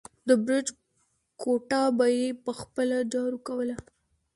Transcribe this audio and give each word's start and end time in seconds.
د 0.27 0.29
برج 0.45 0.67
کوټه 1.41 1.81
به 1.97 2.05
يې 2.17 2.27
په 2.43 2.51
خپله 2.59 2.97
جارو 3.13 3.37
کوله. 3.47 3.75